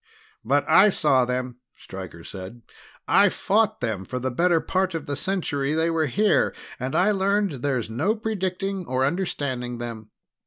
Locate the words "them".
1.25-1.57, 3.81-4.03, 9.77-10.09